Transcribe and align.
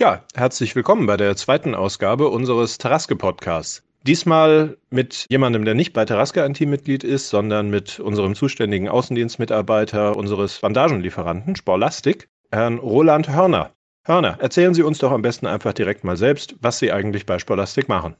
Ja, 0.00 0.22
herzlich 0.36 0.76
willkommen 0.76 1.06
bei 1.06 1.16
der 1.16 1.34
zweiten 1.34 1.74
Ausgabe 1.74 2.28
unseres 2.28 2.78
Taraske 2.78 3.16
Podcasts. 3.16 3.82
Diesmal 4.06 4.76
mit 4.90 5.26
jemandem, 5.28 5.64
der 5.64 5.74
nicht 5.74 5.92
bei 5.92 6.04
Taraske 6.04 6.44
ein 6.44 6.54
Teammitglied 6.54 7.02
ist, 7.02 7.30
sondern 7.30 7.68
mit 7.68 7.98
unserem 7.98 8.36
zuständigen 8.36 8.88
Außendienstmitarbeiter 8.88 10.16
unseres 10.16 10.60
Bandagenlieferanten 10.60 11.56
Sporlastik, 11.56 12.28
Herrn 12.52 12.78
Roland 12.78 13.28
Hörner. 13.28 13.72
Hörner, 14.04 14.38
erzählen 14.38 14.72
Sie 14.72 14.84
uns 14.84 14.98
doch 14.98 15.10
am 15.10 15.22
besten 15.22 15.48
einfach 15.48 15.72
direkt 15.72 16.04
mal 16.04 16.16
selbst, 16.16 16.54
was 16.60 16.78
Sie 16.78 16.92
eigentlich 16.92 17.26
bei 17.26 17.40
Sporlastik 17.40 17.88
machen. 17.88 18.14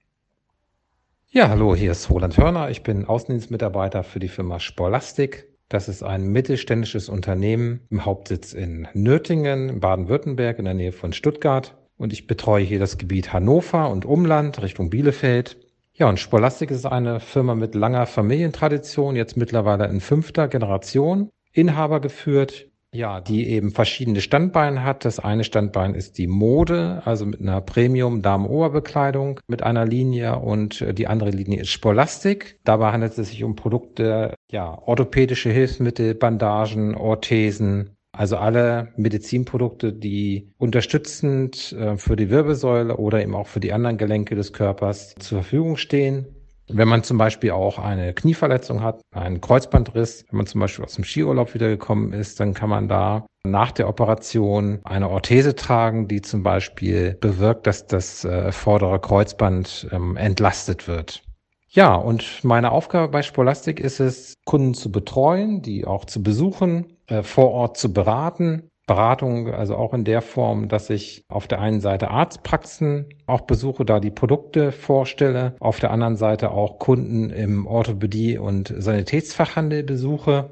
Ja, 1.31 1.49
hallo, 1.49 1.77
hier 1.77 1.93
ist 1.93 2.11
Roland 2.11 2.37
Hörner. 2.37 2.71
Ich 2.71 2.83
bin 2.83 3.05
Außendienstmitarbeiter 3.05 4.03
für 4.03 4.19
die 4.19 4.27
Firma 4.27 4.59
Sporlastik. 4.59 5.48
Das 5.69 5.89
ist 5.89 6.03
ein 6.03 6.29
mittelständisches 6.29 7.11
Unternehmen 7.11 7.81
im 7.91 8.07
Hauptsitz 8.07 8.55
in 8.55 8.89
Nürtingen, 8.95 9.81
Baden-Württemberg, 9.81 10.59
in 10.59 10.65
der 10.65 10.73
Nähe 10.73 10.93
von 10.93 11.13
Stuttgart. 11.13 11.77
Und 11.99 12.15
ich 12.15 12.27
betreue 12.27 12.65
hier 12.65 12.79
das 12.79 12.97
Gebiet 12.97 13.35
Hannover 13.35 13.91
und 13.91 14.07
Umland 14.07 14.63
Richtung 14.63 14.89
Bielefeld. 14.89 15.59
Ja, 15.93 16.09
und 16.09 16.19
Spolastik 16.19 16.71
ist 16.71 16.87
eine 16.87 17.21
Firma 17.21 17.55
mit 17.55 17.75
langer 17.75 18.07
Familientradition, 18.07 19.15
jetzt 19.15 19.37
mittlerweile 19.37 19.89
in 19.89 20.01
fünfter 20.01 20.49
Generation, 20.49 21.29
Inhaber 21.53 22.01
geführt, 22.01 22.71
ja, 22.95 23.21
die 23.21 23.49
eben 23.49 23.71
verschiedene 23.71 24.21
Standbeine 24.21 24.83
hat. 24.83 25.05
Das 25.05 25.19
eine 25.19 25.45
Standbein 25.45 25.95
ist 25.95 26.19
die 26.19 26.27
Mode, 26.27 27.03
also 27.05 27.27
mit 27.27 27.41
einer 27.41 27.61
Premium 27.61 28.23
Damen-Oberbekleidung 28.23 29.41
mit 29.47 29.63
einer 29.63 29.85
Linie 29.85 30.39
und 30.39 30.81
äh, 30.81 30.95
die 30.95 31.07
andere 31.07 31.31
Linie 31.31 31.61
ist 31.61 31.71
Spolastik. 31.71 32.59
Dabei 32.65 32.93
handelt 32.93 33.17
es 33.19 33.29
sich 33.29 33.45
um 33.45 33.57
Produkte, 33.57 34.35
ja, 34.51 34.79
orthopädische 34.87 35.51
Hilfsmittel, 35.51 36.15
Bandagen, 36.15 36.95
Orthesen, 36.95 37.97
also 38.13 38.39
alle 38.39 38.93
Medizinprodukte, 38.97 39.93
die 39.93 40.51
unterstützend 40.57 41.73
äh, 41.73 41.97
für 41.99 42.17
die 42.17 42.31
Wirbelsäule 42.31 42.97
oder 42.97 43.23
eben 43.23 43.35
auch 43.35 43.47
für 43.47 43.61
die 43.61 43.73
anderen 43.73 43.99
Gelenke 43.99 44.35
des 44.35 44.53
Körpers 44.53 45.15
zur 45.19 45.43
Verfügung 45.43 45.77
stehen. 45.77 46.38
Wenn 46.71 46.89
man 46.89 47.03
zum 47.03 47.17
Beispiel 47.17 47.53
auch 47.53 47.79
eine 47.79 48.13
Knieverletzung 48.13 48.83
hat, 48.83 49.01
einen 49.15 49.41
Kreuzbandriss, 49.41 50.25
wenn 50.31 50.39
man 50.39 50.47
zum 50.47 50.61
Beispiel 50.61 50.85
aus 50.85 50.95
dem 50.95 51.05
Skiurlaub 51.05 51.55
wiedergekommen 51.55 52.13
ist, 52.13 52.41
dann 52.41 52.53
kann 52.53 52.69
man 52.69 52.89
da 52.89 53.27
nach 53.45 53.73
der 53.73 53.89
Operation 53.89 54.81
eine 54.85 55.09
Orthese 55.09 55.55
tragen, 55.55 56.09
die 56.09 56.21
zum 56.21 56.43
Beispiel 56.43 57.17
bewirkt, 57.21 57.67
dass 57.67 57.87
das 57.87 58.25
äh, 58.25 58.53
vordere 58.53 59.01
Kreuzband 59.01 59.89
ähm, 59.93 60.17
entlastet 60.17 60.87
wird. 60.87 61.23
Ja, 61.71 61.95
und 61.95 62.45
meine 62.45 62.73
Aufgabe 62.73 63.09
bei 63.09 63.23
Spolastik 63.23 63.81
ist 63.81 64.01
es, 64.01 64.35
Kunden 64.45 64.75
zu 64.75 64.91
betreuen, 64.91 65.63
die 65.63 65.87
auch 65.87 66.05
zu 66.05 66.23
besuchen, 66.23 66.97
äh, 67.07 67.23
vor 67.23 67.51
Ort 67.51 67.79
zu 67.79 67.93
beraten 67.93 68.69
Beratung, 68.89 69.55
also 69.55 69.77
auch 69.77 69.95
in 69.95 70.03
der 70.03 70.23
Form, 70.23 70.67
dass 70.67 70.91
ich 70.91 71.23
auf 71.29 71.47
der 71.47 71.61
einen 71.61 71.81
Seite 71.81 72.11
Arztpraxen 72.11 73.07
auch 73.27 73.43
besuche, 73.43 73.85
da 73.85 74.01
die 74.01 74.11
Produkte 74.11 74.73
vorstelle, 74.73 75.55
auf 75.61 75.79
der 75.79 75.93
anderen 75.93 76.17
Seite 76.17 76.51
auch 76.51 76.81
Kunden 76.81 77.31
im 77.31 77.69
Orthopädie- 77.69 78.39
und 78.39 78.75
Sanitätsfachhandel 78.77 79.85
besuche. 79.85 80.51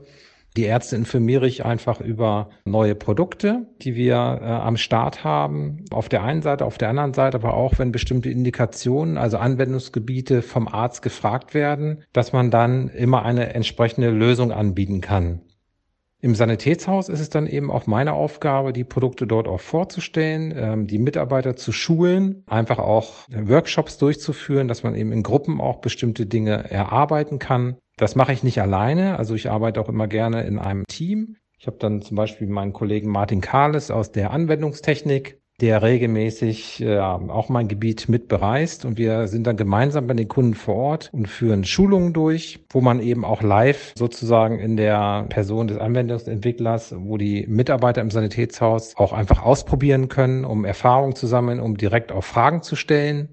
Die 0.57 0.65
Ärzte 0.65 0.97
informiere 0.97 1.47
ich 1.47 1.67
einfach 1.67 2.01
über 2.01 2.49
neue 2.65 2.95
Produkte, 2.95 3.67
die 3.83 3.95
wir 3.95 4.15
äh, 4.15 4.45
am 4.45 4.79
Start 4.79 5.23
haben. 5.23 5.85
Auf 5.91 6.09
der 6.09 6.23
einen 6.23 6.41
Seite, 6.41 6.65
auf 6.65 6.79
der 6.79 6.89
anderen 6.89 7.13
Seite 7.13 7.37
aber 7.37 7.55
auch, 7.55 7.79
wenn 7.79 7.93
bestimmte 7.93 8.31
Indikationen, 8.31 9.19
also 9.19 9.37
Anwendungsgebiete 9.37 10.41
vom 10.41 10.67
Arzt 10.67 11.03
gefragt 11.03 11.53
werden, 11.53 12.05
dass 12.15 12.33
man 12.33 12.51
dann 12.51 12.89
immer 12.89 13.23
eine 13.25 13.53
entsprechende 13.55 14.11
Lösung 14.11 14.51
anbieten 14.51 15.03
kann. 15.03 15.43
Im 16.23 16.35
Sanitätshaus 16.35 17.09
ist 17.11 17.21
es 17.21 17.29
dann 17.29 17.47
eben 17.47 17.71
auch 17.71 17.87
meine 17.87 18.15
Aufgabe, 18.15 18.73
die 18.73 18.85
Produkte 18.85 19.27
dort 19.27 19.49
auch 19.49 19.61
vorzustellen, 19.61 20.55
ähm, 20.57 20.87
die 20.87 20.99
Mitarbeiter 20.99 21.57
zu 21.57 21.73
schulen, 21.73 22.43
einfach 22.47 22.79
auch 22.79 23.27
Workshops 23.29 23.99
durchzuführen, 23.99 24.67
dass 24.67 24.83
man 24.83 24.95
eben 24.95 25.13
in 25.13 25.23
Gruppen 25.23 25.61
auch 25.61 25.81
bestimmte 25.81 26.25
Dinge 26.25 26.71
erarbeiten 26.71 27.39
kann. 27.39 27.77
Das 27.99 28.15
mache 28.15 28.33
ich 28.33 28.43
nicht 28.43 28.61
alleine, 28.61 29.19
also 29.19 29.35
ich 29.35 29.51
arbeite 29.51 29.81
auch 29.81 29.89
immer 29.89 30.07
gerne 30.07 30.45
in 30.45 30.59
einem 30.59 30.85
Team. 30.89 31.37
Ich 31.59 31.67
habe 31.67 31.79
dann 31.79 32.03
zum 32.03 32.17
Beispiel 32.17 32.47
meinen 32.49 32.73
Kollegen 32.73 33.11
Martin 33.11 33.41
Kahles 33.41 33.91
aus 33.91 34.13
der 34.13 34.31
Anwendungstechnik, 34.31 35.39
der 35.61 35.83
regelmäßig 35.83 36.83
äh, 36.83 36.99
auch 36.99 37.49
mein 37.49 37.67
Gebiet 37.67 38.11
mit 38.11 38.29
bereist 38.29 38.85
und 38.85 38.99
wir 38.99 39.27
sind 39.27 39.47
dann 39.47 39.57
gemeinsam 39.57 40.07
bei 40.07 40.13
den 40.13 40.29
Kunden 40.29 40.55
vor 40.55 40.75
Ort 40.75 41.11
und 41.13 41.29
führen 41.29 41.65
Schulungen 41.65 42.13
durch, 42.13 42.61
wo 42.71 42.83
man 42.83 43.01
eben 43.01 43.25
auch 43.25 43.43
live 43.43 43.95
sozusagen 43.97 44.59
in 44.59 44.77
der 44.77 45.25
Person 45.31 45.69
des 45.69 45.79
Anwendungsentwicklers, 45.79 46.95
wo 46.99 47.17
die 47.17 47.47
Mitarbeiter 47.47 48.03
im 48.03 48.11
Sanitätshaus 48.11 48.95
auch 48.97 49.15
einfach 49.15 49.43
ausprobieren 49.43 50.09
können, 50.09 50.45
um 50.45 50.67
Erfahrung 50.67 51.15
zu 51.15 51.27
sammeln, 51.27 51.61
um 51.61 51.79
direkt 51.79 52.13
auch 52.13 52.25
Fragen 52.25 52.63
zu 52.63 52.77
stellen. 52.77 53.29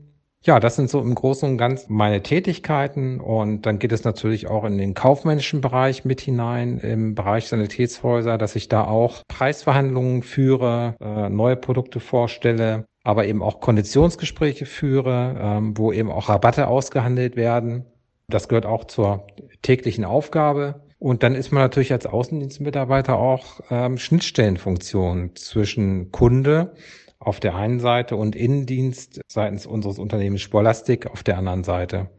Ja, 0.45 0.59
das 0.59 0.75
sind 0.75 0.89
so 0.89 0.99
im 0.99 1.15
Großen 1.15 1.49
und 1.49 1.57
Ganzen 1.57 1.93
meine 1.93 2.21
Tätigkeiten 2.21 3.21
und 3.21 3.61
dann 3.61 3.79
geht 3.79 3.93
es 3.93 4.03
natürlich 4.03 4.47
auch 4.47 4.65
in 4.65 4.77
den 4.77 4.93
kaufmännischen 4.93 5.61
Bereich 5.61 6.03
mit 6.03 6.19
hinein, 6.19 6.79
im 6.79 7.15
Bereich 7.15 7.47
Sanitätshäuser, 7.47 8.37
dass 8.37 8.57
ich 8.57 8.67
da 8.67 8.83
auch 8.83 9.23
Preisverhandlungen 9.29 10.21
führe, 10.21 10.95
äh, 10.99 11.29
neue 11.29 11.55
Produkte 11.55 12.01
vorstelle, 12.01 12.83
aber 13.05 13.25
eben 13.25 13.41
auch 13.41 13.61
Konditionsgespräche 13.61 14.65
führe, 14.65 15.37
ähm, 15.39 15.77
wo 15.77 15.93
eben 15.93 16.11
auch 16.11 16.27
Rabatte 16.27 16.67
ausgehandelt 16.67 17.37
werden. 17.37 17.85
Das 18.27 18.49
gehört 18.49 18.65
auch 18.65 18.83
zur 18.83 19.25
täglichen 19.61 20.03
Aufgabe. 20.03 20.81
Und 20.99 21.23
dann 21.23 21.35
ist 21.35 21.51
man 21.51 21.63
natürlich 21.63 21.93
als 21.93 22.05
Außendienstmitarbeiter 22.05 23.17
auch 23.17 23.61
ähm, 23.69 23.97
Schnittstellenfunktion 23.97 25.35
zwischen 25.35 26.11
Kunde 26.11 26.73
auf 27.23 27.39
der 27.39 27.55
einen 27.55 27.79
Seite 27.79 28.15
und 28.15 28.35
Innendienst 28.35 29.21
seitens 29.27 29.65
unseres 29.65 29.99
Unternehmens 29.99 30.41
Sporlastik 30.41 31.07
auf 31.07 31.23
der 31.23 31.37
anderen 31.37 31.63
Seite. 31.63 32.09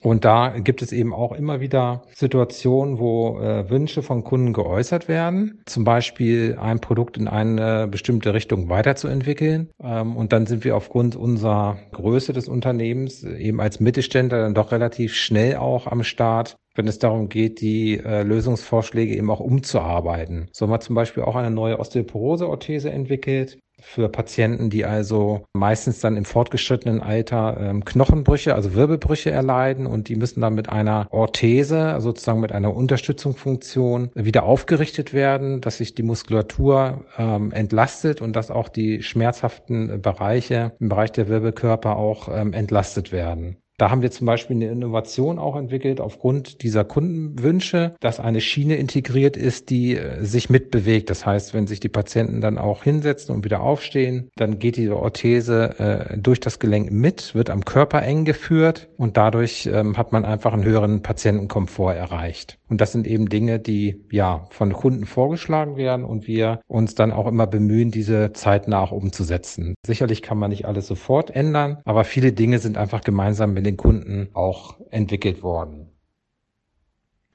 Und 0.00 0.24
da 0.24 0.56
gibt 0.58 0.82
es 0.82 0.92
eben 0.92 1.12
auch 1.12 1.32
immer 1.32 1.60
wieder 1.60 2.02
Situationen, 2.14 2.98
wo 2.98 3.40
äh, 3.40 3.68
Wünsche 3.68 4.02
von 4.02 4.22
Kunden 4.22 4.52
geäußert 4.52 5.08
werden, 5.08 5.60
zum 5.66 5.84
Beispiel 5.84 6.56
ein 6.60 6.80
Produkt 6.80 7.16
in 7.16 7.26
eine 7.26 7.88
bestimmte 7.88 8.32
Richtung 8.32 8.68
weiterzuentwickeln. 8.68 9.70
Ähm, 9.82 10.16
und 10.16 10.32
dann 10.32 10.46
sind 10.46 10.64
wir 10.64 10.76
aufgrund 10.76 11.16
unserer 11.16 11.78
Größe 11.92 12.32
des 12.32 12.48
Unternehmens 12.48 13.24
eben 13.24 13.60
als 13.60 13.80
Mittelständler 13.80 14.38
dann 14.38 14.54
doch 14.54 14.70
relativ 14.70 15.14
schnell 15.14 15.56
auch 15.56 15.88
am 15.88 16.04
Start, 16.04 16.56
wenn 16.76 16.86
es 16.86 17.00
darum 17.00 17.28
geht, 17.28 17.60
die 17.60 17.98
äh, 17.98 18.22
Lösungsvorschläge 18.22 19.16
eben 19.16 19.30
auch 19.30 19.40
umzuarbeiten. 19.40 20.48
So 20.52 20.66
haben 20.66 20.72
wir 20.72 20.80
zum 20.80 20.94
Beispiel 20.94 21.24
auch 21.24 21.34
eine 21.34 21.50
neue 21.50 21.80
Osteoporose-Orthese 21.80 22.90
entwickelt, 22.90 23.58
für 23.80 24.08
Patienten, 24.08 24.70
die 24.70 24.84
also 24.84 25.44
meistens 25.52 26.00
dann 26.00 26.16
im 26.16 26.24
fortgeschrittenen 26.24 27.00
Alter 27.00 27.56
ähm, 27.60 27.84
Knochenbrüche, 27.84 28.54
also 28.54 28.74
Wirbelbrüche 28.74 29.30
erleiden 29.30 29.86
und 29.86 30.08
die 30.08 30.16
müssen 30.16 30.40
dann 30.40 30.54
mit 30.54 30.68
einer 30.68 31.08
Orthese, 31.10 31.80
also 31.80 32.08
sozusagen 32.08 32.40
mit 32.40 32.52
einer 32.52 32.74
Unterstützungsfunktion 32.74 34.10
wieder 34.14 34.44
aufgerichtet 34.44 35.12
werden, 35.12 35.60
dass 35.60 35.78
sich 35.78 35.94
die 35.94 36.02
Muskulatur 36.02 37.04
ähm, 37.18 37.52
entlastet 37.52 38.20
und 38.20 38.34
dass 38.34 38.50
auch 38.50 38.68
die 38.68 39.02
schmerzhaften 39.02 40.00
Bereiche 40.00 40.72
im 40.80 40.88
Bereich 40.88 41.12
der 41.12 41.28
Wirbelkörper 41.28 41.96
auch 41.96 42.28
ähm, 42.28 42.52
entlastet 42.52 43.12
werden. 43.12 43.58
Da 43.78 43.90
haben 43.90 44.02
wir 44.02 44.10
zum 44.10 44.26
Beispiel 44.26 44.56
eine 44.56 44.66
Innovation 44.66 45.38
auch 45.38 45.54
entwickelt 45.54 46.00
aufgrund 46.00 46.62
dieser 46.62 46.84
Kundenwünsche, 46.84 47.94
dass 48.00 48.18
eine 48.18 48.40
Schiene 48.40 48.74
integriert 48.74 49.36
ist, 49.36 49.70
die 49.70 49.96
äh, 49.96 50.24
sich 50.24 50.50
mitbewegt. 50.50 51.10
Das 51.10 51.24
heißt, 51.24 51.54
wenn 51.54 51.68
sich 51.68 51.78
die 51.78 51.88
Patienten 51.88 52.40
dann 52.40 52.58
auch 52.58 52.82
hinsetzen 52.82 53.34
und 53.34 53.44
wieder 53.44 53.60
aufstehen, 53.60 54.30
dann 54.34 54.58
geht 54.58 54.76
diese 54.76 54.96
Orthese 54.96 55.78
äh, 55.78 56.18
durch 56.18 56.40
das 56.40 56.58
Gelenk 56.58 56.90
mit, 56.90 57.36
wird 57.36 57.50
am 57.50 57.64
Körper 57.64 58.02
eng 58.02 58.24
geführt 58.24 58.88
und 58.96 59.16
dadurch 59.16 59.66
ähm, 59.72 59.96
hat 59.96 60.10
man 60.10 60.24
einfach 60.24 60.52
einen 60.52 60.64
höheren 60.64 61.02
Patientenkomfort 61.02 61.94
erreicht. 61.94 62.57
Und 62.68 62.80
das 62.80 62.92
sind 62.92 63.06
eben 63.06 63.28
Dinge, 63.28 63.58
die 63.58 64.04
ja 64.10 64.46
von 64.50 64.72
Kunden 64.72 65.06
vorgeschlagen 65.06 65.76
werden 65.76 66.04
und 66.04 66.26
wir 66.26 66.60
uns 66.66 66.94
dann 66.94 67.12
auch 67.12 67.26
immer 67.26 67.46
bemühen, 67.46 67.90
diese 67.90 68.32
zeitnah 68.32 68.80
auch 68.80 68.92
umzusetzen. 68.92 69.74
Sicherlich 69.86 70.22
kann 70.22 70.38
man 70.38 70.50
nicht 70.50 70.66
alles 70.66 70.86
sofort 70.86 71.30
ändern, 71.30 71.80
aber 71.84 72.04
viele 72.04 72.32
Dinge 72.32 72.58
sind 72.58 72.76
einfach 72.76 73.00
gemeinsam 73.00 73.54
mit 73.54 73.64
den 73.64 73.76
Kunden 73.76 74.28
auch 74.34 74.76
entwickelt 74.90 75.42
worden. 75.42 75.90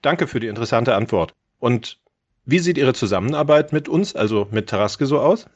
Danke 0.01 0.27
für 0.27 0.39
die 0.39 0.47
interessante 0.47 0.95
Antwort. 0.95 1.33
Und 1.59 1.99
wie 2.45 2.59
sieht 2.59 2.77
Ihre 2.77 2.93
Zusammenarbeit 2.93 3.71
mit 3.71 3.87
uns, 3.87 4.15
also 4.15 4.47
mit 4.51 4.69
Taraske, 4.69 5.05
so 5.05 5.19
aus? 5.19 5.47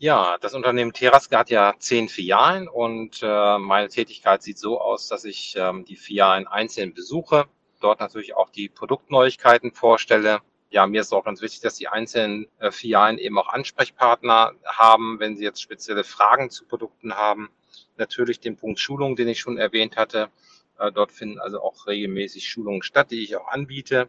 Ja, 0.00 0.36
das 0.40 0.54
Unternehmen 0.54 0.92
Teraske 0.92 1.36
hat 1.36 1.50
ja 1.50 1.74
zehn 1.78 2.08
Filialen 2.08 2.68
und 2.68 3.20
äh, 3.22 3.58
meine 3.58 3.88
Tätigkeit 3.88 4.42
sieht 4.42 4.58
so 4.58 4.80
aus, 4.80 5.08
dass 5.08 5.24
ich 5.24 5.56
ähm, 5.58 5.84
die 5.84 5.96
Filialen 5.96 6.46
einzeln 6.46 6.94
besuche, 6.94 7.46
dort 7.80 8.00
natürlich 8.00 8.34
auch 8.34 8.50
die 8.50 8.68
Produktneuigkeiten 8.68 9.72
vorstelle. 9.72 10.40
Ja, 10.70 10.86
mir 10.86 11.00
ist 11.00 11.12
auch 11.12 11.24
ganz 11.24 11.40
wichtig, 11.40 11.60
dass 11.60 11.76
die 11.76 11.88
einzelnen 11.88 12.46
äh, 12.58 12.70
Filialen 12.70 13.18
eben 13.18 13.38
auch 13.38 13.48
Ansprechpartner 13.48 14.52
haben, 14.66 15.18
wenn 15.18 15.36
sie 15.36 15.44
jetzt 15.44 15.62
spezielle 15.62 16.04
Fragen 16.04 16.50
zu 16.50 16.66
Produkten 16.66 17.14
haben 17.14 17.50
natürlich 17.98 18.40
den 18.40 18.56
Punkt 18.56 18.80
Schulung, 18.80 19.16
den 19.16 19.28
ich 19.28 19.40
schon 19.40 19.58
erwähnt 19.58 19.96
hatte. 19.96 20.30
Äh, 20.78 20.92
dort 20.92 21.12
finden 21.12 21.38
also 21.38 21.60
auch 21.60 21.86
regelmäßig 21.86 22.48
Schulungen 22.48 22.82
statt, 22.82 23.10
die 23.10 23.22
ich 23.22 23.36
auch 23.36 23.48
anbiete, 23.48 24.08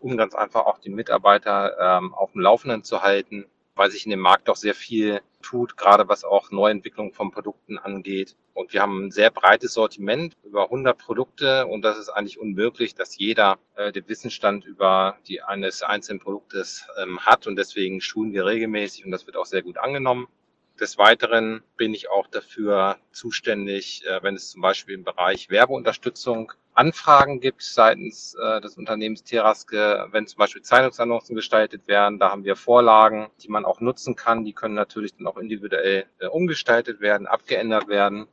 um 0.00 0.16
ganz 0.16 0.34
einfach 0.34 0.66
auch 0.66 0.78
die 0.78 0.90
Mitarbeiter 0.90 1.76
ähm, 1.80 2.14
auf 2.14 2.32
dem 2.32 2.42
Laufenden 2.42 2.84
zu 2.84 3.02
halten, 3.02 3.46
weil 3.74 3.90
sich 3.90 4.04
in 4.04 4.10
dem 4.10 4.20
Markt 4.20 4.48
doch 4.48 4.56
sehr 4.56 4.74
viel 4.74 5.20
tut, 5.42 5.76
gerade 5.76 6.08
was 6.08 6.24
auch 6.24 6.50
Neuentwicklung 6.50 7.12
von 7.12 7.30
Produkten 7.30 7.78
angeht. 7.78 8.36
Und 8.54 8.72
wir 8.72 8.82
haben 8.82 9.06
ein 9.06 9.10
sehr 9.10 9.30
breites 9.30 9.74
Sortiment, 9.74 10.34
über 10.44 10.64
100 10.64 10.98
Produkte 10.98 11.66
und 11.66 11.82
das 11.82 11.98
ist 11.98 12.10
eigentlich 12.10 12.38
unmöglich, 12.38 12.94
dass 12.94 13.16
jeder 13.16 13.58
äh, 13.76 13.92
den 13.92 14.08
Wissensstand 14.08 14.64
über 14.64 15.16
die 15.26 15.42
eines 15.42 15.82
einzelnen 15.82 16.20
Produktes 16.20 16.86
ähm, 17.02 17.20
hat 17.20 17.46
und 17.46 17.56
deswegen 17.56 18.00
schulen 18.00 18.32
wir 18.32 18.44
regelmäßig 18.44 19.04
und 19.04 19.10
das 19.10 19.26
wird 19.26 19.36
auch 19.36 19.46
sehr 19.46 19.62
gut 19.62 19.78
angenommen. 19.78 20.28
Des 20.82 20.98
Weiteren 20.98 21.62
bin 21.76 21.94
ich 21.94 22.10
auch 22.10 22.26
dafür 22.26 22.96
zuständig, 23.12 24.04
äh, 24.04 24.20
wenn 24.24 24.34
es 24.34 24.50
zum 24.50 24.62
Beispiel 24.62 24.96
im 24.96 25.04
Bereich 25.04 25.48
Werbeunterstützung 25.48 26.52
Anfragen 26.74 27.38
gibt 27.38 27.62
seitens 27.62 28.34
äh, 28.34 28.60
des 28.60 28.76
Unternehmens 28.76 29.22
Teraske, 29.22 30.08
wenn 30.10 30.26
zum 30.26 30.38
Beispiel 30.38 30.62
Zeitungsannoncen 30.62 31.36
gestaltet 31.36 31.86
werden. 31.86 32.18
Da 32.18 32.32
haben 32.32 32.42
wir 32.42 32.56
Vorlagen, 32.56 33.30
die 33.44 33.48
man 33.48 33.64
auch 33.64 33.78
nutzen 33.78 34.16
kann. 34.16 34.44
Die 34.44 34.54
können 34.54 34.74
natürlich 34.74 35.14
dann 35.14 35.28
auch 35.28 35.36
individuell 35.36 36.06
äh, 36.18 36.26
umgestaltet 36.26 37.00
werden, 37.00 37.28
abgeändert 37.28 37.86
werden. 37.86 38.26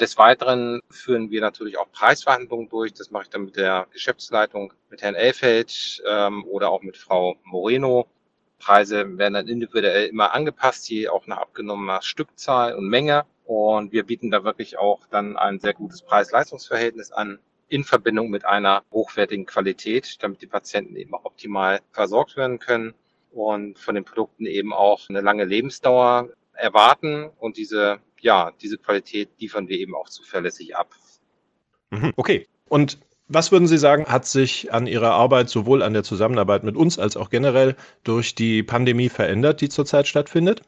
Des 0.00 0.18
Weiteren 0.18 0.80
führen 0.90 1.30
wir 1.30 1.40
natürlich 1.40 1.78
auch 1.78 1.92
Preisverhandlungen 1.92 2.68
durch. 2.68 2.94
Das 2.94 3.12
mache 3.12 3.22
ich 3.22 3.30
dann 3.30 3.44
mit 3.44 3.54
der 3.54 3.86
Geschäftsleitung, 3.92 4.72
mit 4.90 5.02
Herrn 5.02 5.14
Elfeld 5.14 6.02
ähm, 6.04 6.44
oder 6.46 6.70
auch 6.70 6.82
mit 6.82 6.96
Frau 6.96 7.36
Moreno. 7.44 8.08
Preise 8.58 9.18
werden 9.18 9.34
dann 9.34 9.48
individuell 9.48 10.06
immer 10.06 10.34
angepasst, 10.34 10.88
je 10.88 11.08
auch 11.08 11.26
nach 11.26 11.38
abgenommener 11.38 12.02
Stückzahl 12.02 12.74
und 12.74 12.88
Menge. 12.88 13.24
Und 13.44 13.92
wir 13.92 14.04
bieten 14.04 14.30
da 14.30 14.44
wirklich 14.44 14.78
auch 14.78 15.06
dann 15.06 15.36
ein 15.36 15.60
sehr 15.60 15.74
gutes 15.74 16.02
Preis-Leistungs-Verhältnis 16.02 17.12
an 17.12 17.38
in 17.68 17.84
Verbindung 17.84 18.30
mit 18.30 18.44
einer 18.44 18.82
hochwertigen 18.92 19.46
Qualität, 19.46 20.16
damit 20.22 20.42
die 20.42 20.46
Patienten 20.46 20.96
eben 20.96 21.14
optimal 21.14 21.80
versorgt 21.92 22.36
werden 22.36 22.58
können 22.58 22.94
und 23.32 23.78
von 23.78 23.94
den 23.94 24.04
Produkten 24.04 24.46
eben 24.46 24.72
auch 24.72 25.08
eine 25.08 25.20
lange 25.20 25.44
Lebensdauer 25.44 26.30
erwarten 26.54 27.30
und 27.38 27.56
diese, 27.56 27.98
ja, 28.20 28.52
diese 28.62 28.78
Qualität 28.78 29.30
liefern 29.38 29.68
wir 29.68 29.78
eben 29.78 29.94
auch 29.94 30.08
zuverlässig 30.08 30.76
ab. 30.76 30.94
Mhm, 31.90 32.12
okay. 32.16 32.46
Und 32.68 32.98
was 33.28 33.52
würden 33.52 33.66
Sie 33.66 33.78
sagen, 33.78 34.06
hat 34.06 34.26
sich 34.26 34.72
an 34.72 34.86
Ihrer 34.86 35.12
Arbeit 35.12 35.48
sowohl 35.48 35.82
an 35.82 35.92
der 35.92 36.04
Zusammenarbeit 36.04 36.64
mit 36.64 36.76
uns 36.76 36.98
als 36.98 37.16
auch 37.16 37.30
generell 37.30 37.76
durch 38.04 38.34
die 38.34 38.62
Pandemie 38.62 39.08
verändert, 39.08 39.60
die 39.60 39.68
zurzeit 39.68 40.06
stattfindet? 40.06 40.62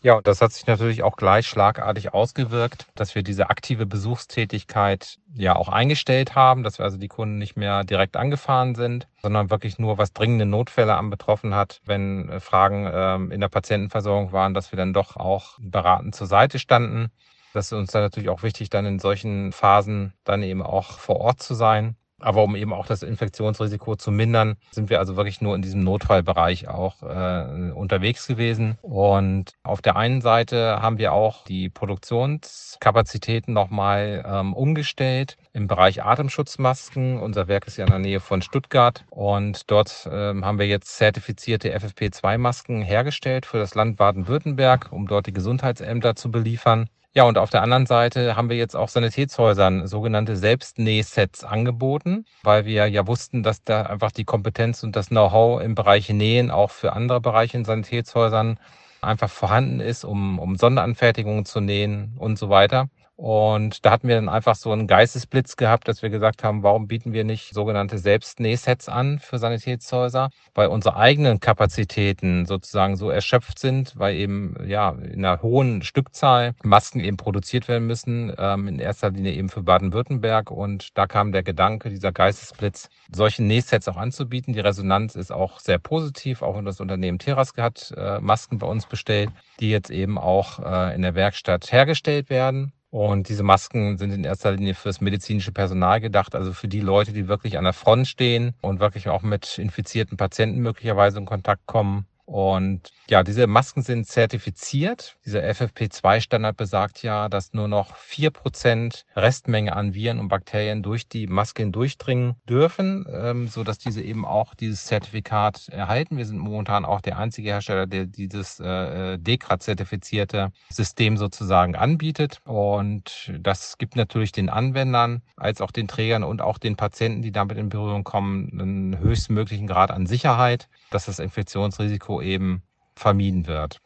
Ja, 0.00 0.14
und 0.14 0.28
das 0.28 0.40
hat 0.40 0.52
sich 0.52 0.64
natürlich 0.64 1.02
auch 1.02 1.16
gleich 1.16 1.48
schlagartig 1.48 2.14
ausgewirkt, 2.14 2.86
dass 2.94 3.16
wir 3.16 3.24
diese 3.24 3.50
aktive 3.50 3.84
Besuchstätigkeit 3.84 5.18
ja 5.34 5.56
auch 5.56 5.68
eingestellt 5.68 6.36
haben, 6.36 6.62
dass 6.62 6.78
wir 6.78 6.84
also 6.84 6.98
die 6.98 7.08
Kunden 7.08 7.38
nicht 7.38 7.56
mehr 7.56 7.82
direkt 7.82 8.16
angefahren 8.16 8.76
sind, 8.76 9.08
sondern 9.20 9.50
wirklich 9.50 9.80
nur 9.80 9.98
was 9.98 10.12
dringende 10.12 10.46
Notfälle 10.46 10.94
anbetroffen 10.94 11.52
hat, 11.52 11.80
wenn 11.84 12.28
äh, 12.28 12.38
Fragen 12.38 12.88
ähm, 12.92 13.32
in 13.32 13.40
der 13.40 13.48
Patientenversorgung 13.48 14.30
waren, 14.30 14.54
dass 14.54 14.70
wir 14.70 14.76
dann 14.76 14.92
doch 14.92 15.16
auch 15.16 15.58
beratend 15.60 16.14
zur 16.14 16.28
Seite 16.28 16.60
standen. 16.60 17.10
Das 17.54 17.66
ist 17.66 17.72
uns 17.72 17.92
dann 17.92 18.02
natürlich 18.02 18.28
auch 18.28 18.42
wichtig, 18.42 18.70
dann 18.70 18.86
in 18.86 18.98
solchen 18.98 19.52
Phasen 19.52 20.12
dann 20.24 20.42
eben 20.42 20.62
auch 20.62 20.98
vor 20.98 21.16
Ort 21.20 21.42
zu 21.42 21.54
sein. 21.54 21.96
Aber 22.20 22.42
um 22.42 22.56
eben 22.56 22.72
auch 22.72 22.86
das 22.86 23.02
Infektionsrisiko 23.02 23.94
zu 23.94 24.10
mindern, 24.10 24.56
sind 24.72 24.90
wir 24.90 24.98
also 24.98 25.16
wirklich 25.16 25.40
nur 25.40 25.54
in 25.54 25.62
diesem 25.62 25.84
Notfallbereich 25.84 26.66
auch 26.66 27.02
äh, 27.02 27.70
unterwegs 27.70 28.26
gewesen. 28.26 28.76
Und 28.82 29.52
auf 29.62 29.82
der 29.82 29.96
einen 29.96 30.20
Seite 30.20 30.82
haben 30.82 30.98
wir 30.98 31.12
auch 31.12 31.44
die 31.44 31.68
Produktionskapazitäten 31.68 33.54
nochmal 33.54 34.24
ähm, 34.26 34.52
umgestellt 34.52 35.36
im 35.52 35.68
Bereich 35.68 36.02
Atemschutzmasken. 36.02 37.20
Unser 37.20 37.46
Werk 37.46 37.68
ist 37.68 37.76
ja 37.76 37.84
in 37.84 37.90
der 37.90 38.00
Nähe 38.00 38.20
von 38.20 38.42
Stuttgart 38.42 39.04
und 39.10 39.70
dort 39.70 40.08
ähm, 40.10 40.44
haben 40.44 40.58
wir 40.58 40.66
jetzt 40.66 40.96
zertifizierte 40.96 41.76
FFP2-Masken 41.76 42.82
hergestellt 42.82 43.46
für 43.46 43.58
das 43.58 43.76
Land 43.76 43.96
Baden-Württemberg, 43.96 44.88
um 44.90 45.06
dort 45.06 45.26
die 45.26 45.32
Gesundheitsämter 45.32 46.16
zu 46.16 46.32
beliefern. 46.32 46.88
Ja, 47.14 47.24
und 47.24 47.38
auf 47.38 47.50
der 47.50 47.62
anderen 47.62 47.86
Seite 47.86 48.36
haben 48.36 48.50
wir 48.50 48.56
jetzt 48.56 48.76
auch 48.76 48.88
Sanitätshäusern 48.88 49.86
sogenannte 49.86 50.36
Selbstnähsets 50.36 51.42
angeboten, 51.42 52.26
weil 52.42 52.64
wir 52.66 52.86
ja 52.86 53.06
wussten, 53.06 53.42
dass 53.42 53.64
da 53.64 53.82
einfach 53.82 54.12
die 54.12 54.24
Kompetenz 54.24 54.82
und 54.82 54.94
das 54.94 55.08
Know-how 55.08 55.62
im 55.62 55.74
Bereich 55.74 56.08
Nähen 56.10 56.50
auch 56.50 56.70
für 56.70 56.92
andere 56.92 57.20
Bereiche 57.20 57.56
in 57.56 57.64
Sanitätshäusern 57.64 58.58
einfach 59.00 59.30
vorhanden 59.30 59.80
ist, 59.80 60.04
um, 60.04 60.38
um 60.38 60.56
Sonderanfertigungen 60.56 61.44
zu 61.46 61.60
nähen 61.60 62.14
und 62.18 62.38
so 62.38 62.50
weiter. 62.50 62.88
Und 63.18 63.84
da 63.84 63.90
hatten 63.90 64.06
wir 64.06 64.14
dann 64.14 64.28
einfach 64.28 64.54
so 64.54 64.70
einen 64.70 64.86
Geistesblitz 64.86 65.56
gehabt, 65.56 65.88
dass 65.88 66.02
wir 66.02 66.08
gesagt 66.08 66.44
haben, 66.44 66.62
warum 66.62 66.86
bieten 66.86 67.12
wir 67.12 67.24
nicht 67.24 67.52
sogenannte 67.52 67.98
Selbstnähsets 67.98 68.88
an 68.88 69.18
für 69.18 69.40
Sanitätshäuser, 69.40 70.30
weil 70.54 70.68
unsere 70.68 70.94
eigenen 70.94 71.40
Kapazitäten 71.40 72.46
sozusagen 72.46 72.96
so 72.96 73.10
erschöpft 73.10 73.58
sind, 73.58 73.94
weil 73.96 74.14
eben 74.14 74.54
ja 74.68 74.90
in 74.90 75.24
einer 75.24 75.42
hohen 75.42 75.82
Stückzahl 75.82 76.54
Masken 76.62 77.00
eben 77.00 77.16
produziert 77.16 77.66
werden 77.66 77.88
müssen, 77.88 78.32
ähm, 78.38 78.68
in 78.68 78.78
erster 78.78 79.10
Linie 79.10 79.32
eben 79.32 79.48
für 79.48 79.64
Baden-Württemberg. 79.64 80.52
Und 80.52 80.96
da 80.96 81.08
kam 81.08 81.32
der 81.32 81.42
Gedanke, 81.42 81.90
dieser 81.90 82.12
Geistesblitz, 82.12 82.88
solche 83.12 83.42
Nähsets 83.42 83.88
auch 83.88 83.96
anzubieten. 83.96 84.54
Die 84.54 84.60
Resonanz 84.60 85.16
ist 85.16 85.32
auch 85.32 85.58
sehr 85.58 85.80
positiv, 85.80 86.40
auch 86.40 86.62
das 86.62 86.80
Unternehmen 86.80 87.18
Teraske 87.18 87.64
hat 87.64 87.92
äh, 87.96 88.20
Masken 88.20 88.58
bei 88.58 88.68
uns 88.68 88.86
bestellt, 88.86 89.30
die 89.58 89.70
jetzt 89.70 89.90
eben 89.90 90.18
auch 90.18 90.60
äh, 90.60 90.94
in 90.94 91.02
der 91.02 91.16
Werkstatt 91.16 91.72
hergestellt 91.72 92.30
werden. 92.30 92.72
Und 92.90 93.28
diese 93.28 93.42
Masken 93.42 93.98
sind 93.98 94.12
in 94.12 94.24
erster 94.24 94.52
Linie 94.52 94.74
fürs 94.74 95.00
medizinische 95.00 95.52
Personal 95.52 96.00
gedacht, 96.00 96.34
also 96.34 96.52
für 96.52 96.68
die 96.68 96.80
Leute, 96.80 97.12
die 97.12 97.28
wirklich 97.28 97.58
an 97.58 97.64
der 97.64 97.74
Front 97.74 98.08
stehen 98.08 98.54
und 98.62 98.80
wirklich 98.80 99.08
auch 99.08 99.22
mit 99.22 99.58
infizierten 99.58 100.16
Patienten 100.16 100.60
möglicherweise 100.60 101.18
in 101.18 101.26
Kontakt 101.26 101.66
kommen 101.66 102.07
und 102.28 102.92
ja, 103.08 103.22
diese 103.22 103.46
Masken 103.46 103.80
sind 103.80 104.06
zertifiziert. 104.06 105.16
Dieser 105.24 105.40
FFP2-Standard 105.44 106.58
besagt 106.58 107.02
ja, 107.02 107.30
dass 107.30 107.54
nur 107.54 107.68
noch 107.68 107.96
vier 107.96 108.30
Prozent 108.30 109.06
Restmenge 109.16 109.74
an 109.74 109.94
Viren 109.94 110.18
und 110.18 110.28
Bakterien 110.28 110.82
durch 110.82 111.08
die 111.08 111.26
Masken 111.26 111.72
durchdringen 111.72 112.34
dürfen, 112.46 113.06
ähm, 113.10 113.48
so 113.48 113.64
dass 113.64 113.78
diese 113.78 114.02
eben 114.02 114.26
auch 114.26 114.54
dieses 114.54 114.84
Zertifikat 114.84 115.70
erhalten. 115.70 116.18
Wir 116.18 116.26
sind 116.26 116.36
momentan 116.36 116.84
auch 116.84 117.00
der 117.00 117.16
einzige 117.16 117.48
Hersteller, 117.48 117.86
der 117.86 118.04
dieses 118.04 118.60
äh, 118.60 119.16
DEKRA-zertifizierte 119.16 120.52
System 120.68 121.16
sozusagen 121.16 121.76
anbietet. 121.76 122.42
Und 122.44 123.32
das 123.40 123.78
gibt 123.78 123.96
natürlich 123.96 124.32
den 124.32 124.50
Anwendern 124.50 125.22
als 125.38 125.62
auch 125.62 125.70
den 125.70 125.88
Trägern 125.88 126.24
und 126.24 126.42
auch 126.42 126.58
den 126.58 126.76
Patienten, 126.76 127.22
die 127.22 127.32
damit 127.32 127.56
in 127.56 127.70
Berührung 127.70 128.04
kommen, 128.04 128.50
einen 128.52 128.98
höchstmöglichen 128.98 129.66
Grad 129.66 129.90
an 129.90 130.04
Sicherheit, 130.04 130.68
dass 130.90 131.06
das 131.06 131.20
Infektionsrisiko 131.20 132.17
eben 132.20 132.62
vermieden 132.94 133.46
wird. 133.46 133.80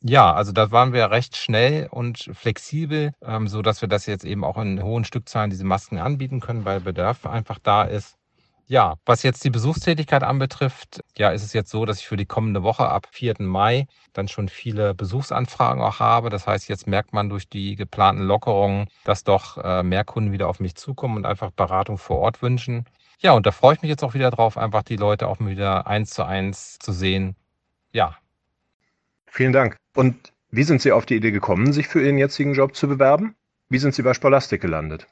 Ja, 0.00 0.32
also 0.32 0.52
da 0.52 0.70
waren 0.70 0.92
wir 0.92 1.10
recht 1.10 1.36
schnell 1.36 1.88
und 1.90 2.30
flexibel, 2.32 3.12
ähm, 3.20 3.48
so 3.48 3.62
dass 3.62 3.80
wir 3.80 3.88
das 3.88 4.06
jetzt 4.06 4.24
eben 4.24 4.44
auch 4.44 4.56
in 4.56 4.80
hohen 4.82 5.04
Stückzahlen 5.04 5.50
diese 5.50 5.64
Masken 5.64 5.98
anbieten 5.98 6.38
können, 6.40 6.64
weil 6.64 6.80
Bedarf 6.80 7.26
einfach 7.26 7.58
da 7.58 7.82
ist. 7.82 8.16
Ja, 8.68 8.96
was 9.06 9.22
jetzt 9.22 9.42
die 9.44 9.50
Besuchstätigkeit 9.50 10.22
anbetrifft, 10.22 11.00
ja, 11.16 11.30
ist 11.30 11.42
es 11.42 11.52
jetzt 11.54 11.70
so, 11.70 11.84
dass 11.86 12.00
ich 12.00 12.06
für 12.06 12.18
die 12.18 12.26
kommende 12.26 12.62
Woche 12.62 12.88
ab 12.88 13.08
4. 13.10 13.36
Mai 13.40 13.86
dann 14.12 14.28
schon 14.28 14.48
viele 14.48 14.94
Besuchsanfragen 14.94 15.82
auch 15.82 16.00
habe. 16.00 16.28
Das 16.28 16.46
heißt, 16.46 16.68
jetzt 16.68 16.86
merkt 16.86 17.12
man 17.14 17.30
durch 17.30 17.48
die 17.48 17.76
geplanten 17.76 18.22
Lockerungen, 18.24 18.88
dass 19.04 19.24
doch 19.24 19.56
äh, 19.56 19.82
mehr 19.82 20.04
Kunden 20.04 20.32
wieder 20.32 20.48
auf 20.48 20.60
mich 20.60 20.74
zukommen 20.76 21.16
und 21.16 21.26
einfach 21.26 21.50
Beratung 21.50 21.96
vor 21.98 22.18
Ort 22.18 22.42
wünschen. 22.42 22.84
Ja, 23.20 23.32
und 23.32 23.46
da 23.46 23.52
freue 23.52 23.74
ich 23.74 23.82
mich 23.82 23.88
jetzt 23.88 24.04
auch 24.04 24.14
wieder 24.14 24.30
drauf, 24.30 24.58
einfach 24.58 24.82
die 24.82 24.96
Leute 24.96 25.28
auch 25.28 25.40
wieder 25.40 25.86
eins 25.86 26.10
zu 26.10 26.24
eins 26.24 26.78
zu 26.78 26.92
sehen 26.92 27.36
ja. 27.92 28.16
Vielen 29.26 29.52
Dank. 29.52 29.76
Und 29.94 30.32
wie 30.50 30.62
sind 30.62 30.80
Sie 30.80 30.92
auf 30.92 31.06
die 31.06 31.16
Idee 31.16 31.30
gekommen, 31.30 31.72
sich 31.72 31.88
für 31.88 32.02
Ihren 32.02 32.18
jetzigen 32.18 32.54
Job 32.54 32.74
zu 32.74 32.88
bewerben? 32.88 33.34
Wie 33.68 33.78
sind 33.78 33.94
Sie 33.94 34.02
bei 34.02 34.14
Spolastik 34.14 34.62
gelandet? 34.62 35.06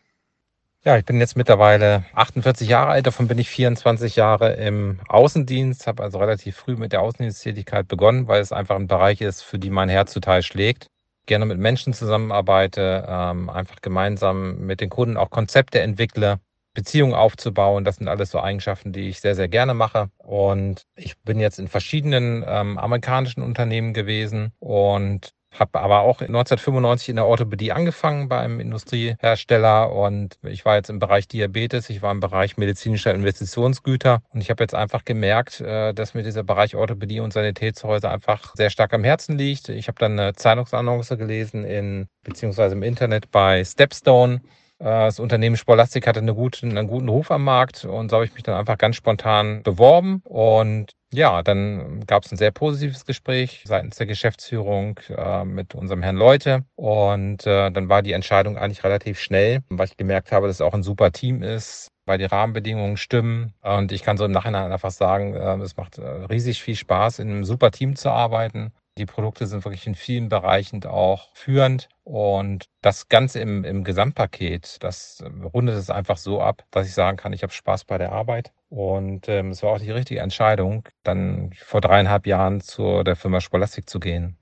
Ja, 0.83 0.97
ich 0.97 1.04
bin 1.04 1.18
jetzt 1.18 1.37
mittlerweile 1.37 2.04
48 2.14 2.68
Jahre 2.68 2.92
alt, 2.92 3.06
davon 3.06 3.26
bin 3.26 3.38
ich 3.38 3.50
24 3.50 4.14
Jahre 4.14 4.54
im 4.54 5.00
Außendienst, 5.09 5.88
habe 5.88 6.02
also 6.04 6.18
relativ 6.18 6.56
früh 6.56 6.76
mit 6.76 6.92
der 6.92 7.02
Außendiensttätigkeit 7.02 7.88
begonnen, 7.88 8.28
weil 8.28 8.40
es 8.40 8.52
einfach 8.52 8.76
ein 8.76 8.87
Bereich 8.87 9.21
ist, 9.21 9.42
für 9.42 9.59
die 9.59 9.71
mein 9.71 9.88
Herz 9.88 10.12
total 10.12 10.42
schlägt. 10.42 10.87
Gerne 11.26 11.45
mit 11.45 11.59
Menschen 11.59 11.92
zusammenarbeite, 11.92 13.04
ähm, 13.09 13.50
einfach 13.50 13.80
gemeinsam 13.83 14.59
mit 14.61 14.80
den 14.80 14.88
Kunden 14.88 15.16
auch 15.16 15.30
Konzepte 15.30 15.80
entwickle 15.80 16.38
Beziehungen 16.76 17.14
aufzubauen. 17.14 17.85
Das 17.85 17.97
sind 17.97 18.06
alles 18.06 18.30
so 18.30 18.38
Eigenschaften, 18.38 18.92
die 18.92 19.09
ich 19.09 19.21
sehr, 19.21 19.35
sehr 19.35 19.49
gerne 19.49 19.73
mache. 19.73 20.11
Und 20.18 20.83
ich 20.95 21.16
bin 21.18 21.40
jetzt 21.40 21.59
in 21.59 21.68
verschiedenen 21.68 22.45
ähm, 22.47 22.76
amerikanischen 22.76 23.42
Unternehmen 23.42 23.95
gewesen 23.95 24.52
und 24.61 25.33
habe 25.59 25.80
aber 25.80 26.00
auch 26.00 26.21
1995 26.21 27.09
in 27.09 27.16
der 27.16 27.26
Orthopädie 27.26 27.73
angefangen 27.73 28.28
beim 28.28 28.61
Industriehersteller 28.61 29.90
und 29.90 30.38
ich 30.42 30.66
war 30.66 30.76
jetzt 30.76 30.90
im 30.90 30.99
Bereich 30.99 31.28
Diabetes, 31.28 31.88
ich 31.88 32.02
war 32.02 32.12
im 32.12 32.21
Bereich 32.21 32.59
medizinischer 32.59 33.14
Investitionsgüter 33.14 34.21
und 34.35 34.42
ich 34.42 34.50
habe 34.50 34.62
jetzt 34.62 34.75
einfach 34.75 35.06
gemerkt, 35.06 35.62
äh, 35.62 35.95
dass 35.95 36.12
mir 36.12 36.25
dieser 36.25 36.42
Bereich 36.42 36.76
Orthopädie 36.76 37.21
und 37.21 37.33
Sanitätshäuser 37.33 38.11
einfach 38.11 38.54
sehr 38.54 38.68
stark 38.68 38.92
am 38.92 39.02
Herzen 39.02 39.38
liegt. 39.38 39.71
Ich 39.71 39.88
habe 39.88 39.99
dann 39.99 40.18
eine 40.18 40.35
Zeitungsannonce 40.35 41.16
gelesen 41.16 41.64
in 41.64 42.06
beziehungsweise 42.23 42.75
im 42.75 42.83
Internet 42.83 43.30
bei 43.30 43.64
Stepstone 43.64 44.42
das 44.78 45.18
Unternehmen 45.21 45.56
Sporlastik 45.56 46.06
hatte 46.06 46.21
eine 46.21 46.35
gute, 46.35 46.66
einen 46.66 46.87
guten 46.87 47.09
Ruf 47.09 47.30
am 47.30 47.45
Markt 47.45 47.85
und 47.85 48.11
so 48.11 48.16
habe 48.16 48.26
ich 48.26 48.35
mich 48.35 48.42
dann 48.42 48.56
einfach 48.56 48.78
ganz 48.78 48.97
spontan 48.97 49.62
beworben 49.62 50.21
und 50.25 50.92
Ja, 51.12 51.42
dann 51.42 52.04
gab 52.06 52.25
es 52.25 52.33
ein 52.33 52.37
sehr 52.37 52.50
positives 52.50 53.04
Gespräch 53.06 53.62
seitens 53.66 53.97
der 53.97 54.06
Geschäftsführung 54.06 54.99
äh, 55.09 55.45
mit 55.45 55.75
unserem 55.75 56.02
Herrn 56.02 56.16
Leute. 56.16 56.64
Und 56.75 57.47
äh, 57.47 57.71
dann 57.71 57.88
war 57.88 58.02
die 58.02 58.12
Entscheidung 58.12 58.59
eigentlich 58.59 58.83
relativ 58.85 59.21
schnell, 59.21 59.62
weil 59.71 59.87
ich 59.87 59.97
gemerkt 59.97 60.33
habe, 60.33 60.49
dass 60.49 60.56
es 60.56 60.61
auch 60.61 60.75
ein 60.75 60.83
super 60.83 61.12
Team 61.12 61.42
ist, 61.42 61.88
weil 62.06 62.18
die 62.18 62.25
Rahmenbedingungen 62.25 62.97
stimmen. 62.97 63.54
Und 63.62 63.92
ich 63.92 64.02
kann 64.02 64.16
so 64.16 64.25
im 64.25 64.33
Nachhinein 64.33 64.73
einfach 64.73 64.90
sagen, 64.90 65.35
äh, 65.35 65.56
es 65.62 65.76
macht 65.76 65.99
äh, 65.99 66.02
riesig 66.02 66.61
viel 66.62 66.76
Spaß, 66.76 67.21
in 67.21 67.30
einem 67.30 67.45
super 67.45 67.71
Team 67.71 67.95
zu 67.97 68.11
arbeiten. 68.11 68.73
Die 68.99 69.07
Produkte 69.07 69.47
sind 69.47 69.65
wirklich 69.65 69.87
in 69.87 69.95
vielen 69.95 70.31
Bereichen 70.31 70.83
auch 70.85 71.31
führend. 71.35 71.88
Und 72.05 72.67
das 72.81 73.09
Ganze 73.09 73.41
im, 73.41 73.62
im 73.65 73.85
Gesamtpaket, 73.85 74.83
das 74.83 75.23
rundet 75.55 75.76
es 75.76 75.91
einfach 75.91 76.17
so 76.17 76.41
ab, 76.41 76.65
dass 76.71 76.87
ich 76.87 76.95
sagen 76.95 77.19
kann, 77.19 77.35
ich 77.35 77.43
habe 77.43 77.53
Spaß 77.53 77.85
bei 77.85 77.99
der 77.99 78.12
Arbeit. 78.12 78.53
Und 78.71 79.29
ähm, 79.29 79.50
es 79.50 79.62
war 79.62 79.73
auch 79.73 79.79
die 79.79 79.91
richtige 79.91 80.21
Entscheidung, 80.21 80.88
dann 81.03 81.53
vor 81.55 81.81
dreieinhalb 81.83 82.26
Jahren 82.26 82.61
zu 82.61 83.03
der 83.03 83.17
Firma 83.17 83.41
Scholastik 83.41 83.88
zu 83.88 84.00
gehen. 84.00 84.38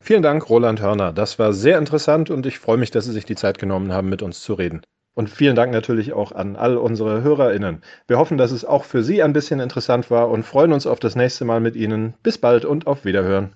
Vielen 0.00 0.22
Dank, 0.22 0.50
Roland 0.50 0.80
Hörner. 0.80 1.12
Das 1.12 1.38
war 1.38 1.52
sehr 1.52 1.78
interessant 1.78 2.30
und 2.30 2.44
ich 2.46 2.58
freue 2.58 2.76
mich, 2.76 2.90
dass 2.90 3.06
Sie 3.06 3.12
sich 3.12 3.24
die 3.24 3.36
Zeit 3.36 3.58
genommen 3.58 3.92
haben, 3.92 4.08
mit 4.08 4.22
uns 4.22 4.42
zu 4.42 4.54
reden. 4.54 4.82
Und 5.14 5.30
vielen 5.30 5.56
Dank 5.56 5.72
natürlich 5.72 6.12
auch 6.12 6.32
an 6.32 6.56
all 6.56 6.76
unsere 6.76 7.22
HörerInnen. 7.22 7.82
Wir 8.06 8.18
hoffen, 8.18 8.36
dass 8.36 8.50
es 8.52 8.64
auch 8.64 8.84
für 8.84 9.02
Sie 9.02 9.22
ein 9.22 9.32
bisschen 9.32 9.60
interessant 9.60 10.10
war 10.10 10.28
und 10.28 10.44
freuen 10.44 10.72
uns 10.72 10.86
auf 10.86 10.98
das 11.00 11.16
nächste 11.16 11.44
Mal 11.44 11.60
mit 11.60 11.76
Ihnen. 11.76 12.14
Bis 12.22 12.38
bald 12.38 12.64
und 12.64 12.86
auf 12.86 13.04
Wiederhören. 13.04 13.54